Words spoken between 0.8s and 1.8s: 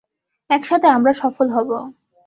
আমরা সফল হব।